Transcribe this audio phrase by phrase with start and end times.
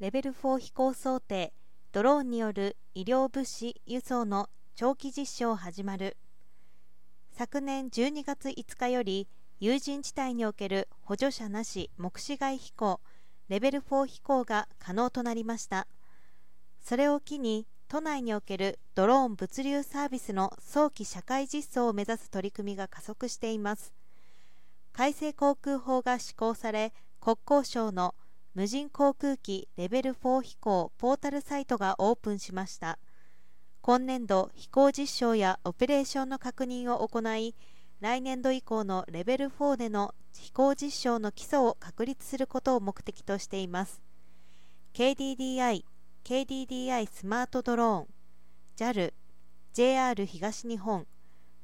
[0.00, 1.52] レベル4飛行想定
[1.92, 6.16] ドローンによる医療物資輸送の長期実証始まる。
[7.30, 9.28] 昨年12月5日より
[9.60, 13.00] 有人地帯における補助者なし目視外飛行
[13.48, 15.86] レベル4飛行が可能となりました。
[16.82, 23.92] それを機に都内におけるドローン物流サービスの早期社会実装を目指す取り組みが加速しています。
[24.92, 28.16] 改正航空法が施行され国交省の
[28.54, 33.00] 無人航空機レベル4飛行ポータルサイトがオープンしました。
[33.80, 37.56] 今年度飛行実証やオペレーションの確認を行い
[38.00, 44.00] 来年度以降のレベル4での飛行実証の基礎を確立することを目的としています。
[44.94, 45.84] KDDI、
[46.22, 49.12] KDDI スマートドローン JAL、
[49.72, 51.08] JR 東日本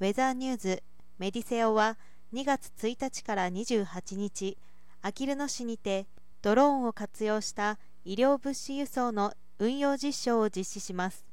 [0.00, 0.82] ウェザーニューズ、
[1.18, 1.98] メディセオは
[2.32, 4.58] 2月1日から28日
[5.02, 6.08] あきる野市にて
[6.42, 11.26] ドローンを活用した医療物資輸送の運用実証を実施します。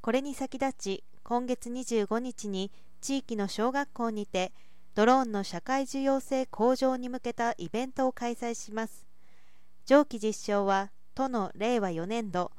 [0.00, 4.52] これに先立ち今月25日に地域の小学校にて
[4.94, 9.06] ドローンの社会需要性向上に向けたイベントを開催します。
[9.86, 12.50] 上記実証は都の令和4年度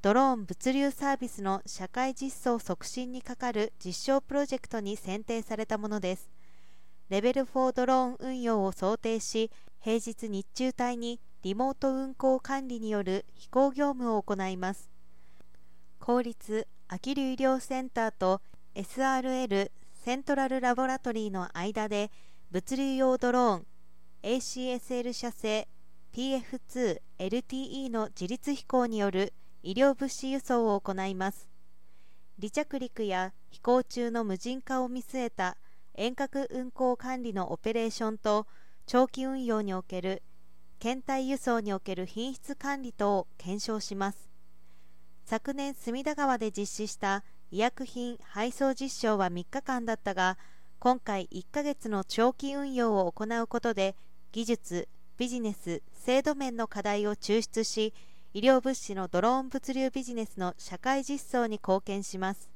[0.00, 6.30] ドローン物流サービスの社会実装促進に係る実証プロジェクトに選定されたものです。
[7.08, 9.50] レベル4ドローン運用を想定し
[9.88, 14.90] 平日日中帯にリモート運行管理による飛行業務を行います。
[15.98, 18.42] 公立あきる医療センターと
[18.74, 22.10] SRL セントラルラボラトリーの間で
[22.50, 23.66] 物流用ドローン
[24.24, 25.68] ACSL 社製
[26.12, 31.48] PF2LTE の自立飛行による医療物資輸送を行います。
[32.38, 35.56] 離着陸や飛行中の無人化を見据えた
[35.94, 38.46] 遠隔運行管理のオペレーションと
[38.90, 40.22] 長期運用における
[40.78, 44.30] 検体輸送における品質管理等を検証します。
[45.26, 50.38] 昨年隅田川で実施した医薬品配送実証は3日間だったが
[50.78, 53.94] 今回1ヶ月の長期運用を行うことで
[54.32, 54.88] 技術
[55.18, 57.92] ビジネス制度面の課題を抽出し
[58.32, 62.48] 医療物資のドローン物流ビジネスの社会実装に貢献します。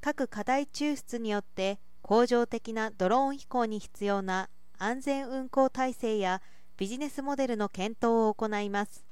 [0.00, 4.48] 各課題抽出によって恒常的なドローン飛行に必要な
[4.78, 6.42] 安全運航体制や
[6.76, 9.06] ビジネスモデルの検討を行います。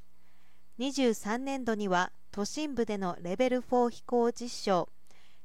[0.78, 4.88] 23年度には都心部でのレベル4飛行実証。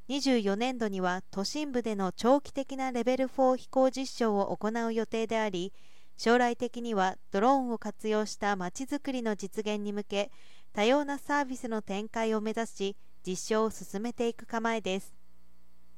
[0.09, 5.72] 24年度には都心部での長期的なレベル4飛行実証を行う予定であり
[6.18, 10.31] 将来的にはドローンを活用したまちづくりの実現に向け
[10.74, 15.19] 多様なサービスの展開を目指し実証を進めていく構えです。